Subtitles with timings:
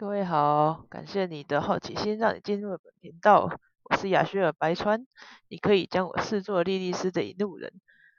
[0.00, 3.50] 各位好，感谢你的好奇心，让你进入了本频道。
[3.82, 5.06] 我是雅薛尔白川，
[5.48, 7.70] 你可以将我视作莉莉丝的引路人。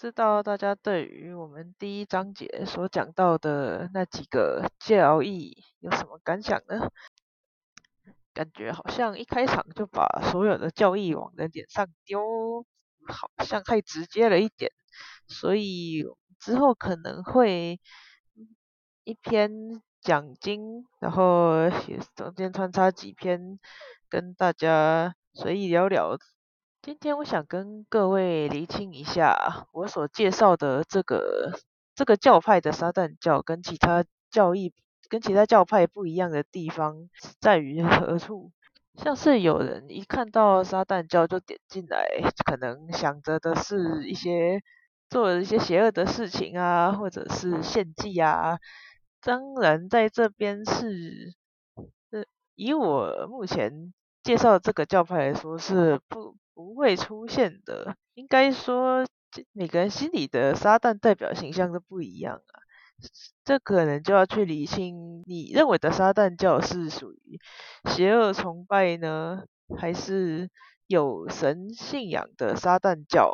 [0.00, 6.88] 知道大家对于我们第一章节所讲到的那几个教义有什么感想呢？
[8.32, 12.64] 感觉好像一开场就把所有的教义往人脸上丢，
[13.06, 14.72] 好像太直接了一点。
[15.28, 16.06] 所以
[16.40, 17.78] 之后可能会
[19.06, 19.80] 一篇。
[20.02, 23.58] 讲经，然后也中间穿插几篇
[24.08, 26.16] 跟大家随意聊聊。
[26.80, 31.58] 今天我想跟各位厘清一下，我所介绍的这个
[31.96, 34.72] 这个教派的撒旦教跟其他教义
[35.08, 37.08] 跟其他教派不一样的地方
[37.40, 38.52] 在于何处？
[38.94, 42.06] 像是有人一看到撒旦教就点进来，
[42.44, 44.62] 可能想着的是一些
[45.10, 48.60] 做了一些邪恶的事情啊，或者是献祭啊。
[49.26, 51.34] 当然，在这边是，
[52.10, 52.24] 呃，
[52.54, 57.96] 以我目前介绍这个教派来说，是不不会出现的。
[58.14, 59.04] 应该说，
[59.50, 62.60] 每个人心里的撒旦代表形象都不一样啊。
[63.44, 67.40] 这可能就要去理清，你认为的撒旦教是属于
[67.90, 69.42] 邪恶崇拜呢，
[69.76, 70.48] 还是
[70.86, 73.32] 有神信仰的撒旦教？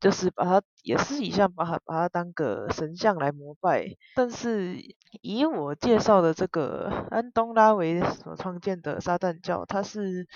[0.00, 4.76] 就是把它也是一项把它把它当个神像来膜拜，但是
[5.22, 10.26] 以我介绍的这个安东拉维所创建的撒旦教，它是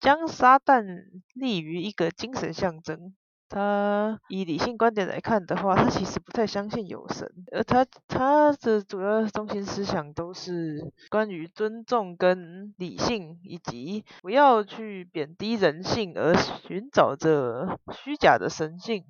[0.00, 0.84] 将撒旦
[1.34, 3.14] 立于一个精神象征。
[3.54, 19.04] 他以理性观点来看的话，他其实不太相信有神，而他他的主要中心思想都是关于尊重跟理性，以及不要去贬低人性，而寻找着虚假的神性。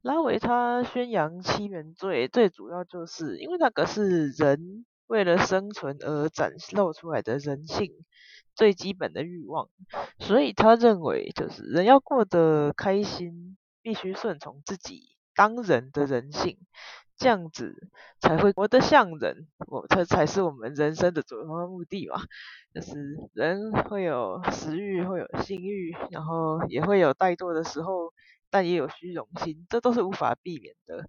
[0.00, 7.92] 拉维他宣扬七原罪，最主要就是因为那个是人为了生存而展露出来的人性
[8.54, 9.68] 最基本的欲望，
[10.18, 13.58] 所以他认为就是人要过得开心。
[13.86, 16.58] 必须顺从自己当人的人性，
[17.16, 17.88] 这样子
[18.18, 19.46] 才会活得像人。
[19.68, 22.16] 我这才是我们人生的主要目的嘛。
[22.74, 28.12] 就是人会有食欲，会有性欲，然后也会有怠惰的时候，
[28.50, 31.04] 但也有虚荣心，这都是无法避免的。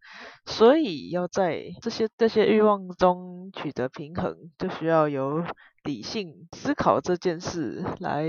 [0.45, 5.43] 所以要在这些这些欲望中取得平衡，就需要有
[5.83, 8.23] 理性思考这件事来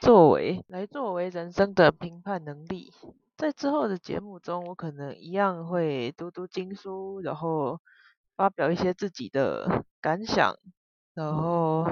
[0.00, 2.90] 作为来作为人生的评判能力。
[3.42, 7.80] 在之后的节目中，我可能一样会读读经书，然后
[8.36, 10.54] 发表一些自己的感想，
[11.12, 11.90] 然后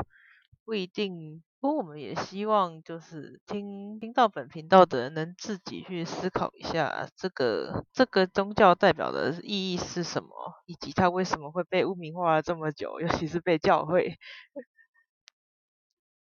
[0.65, 1.43] 不一定。
[1.59, 10.31] 不过我们也希望，就是听听到本频道的人能自己去思考一下，这个这个宗教代表的意义是什么，
[10.67, 14.17] 以及它为什么会被污名化了这么久，尤其是被教会。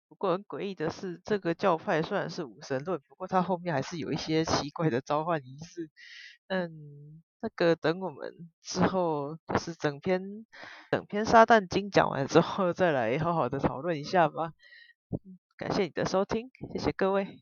[0.07, 5.89] 不过很诡异的是，这个教派虽然是无神论，不过它后面还是有一些奇怪的召唤仪式。
[6.47, 10.45] 嗯，那个等我们之后就是整篇
[10.91, 14.53] 整篇撒旦经讲完之后，再来好好的讨论一下吧。
[15.57, 17.39] 感谢你的收听，谢谢各位。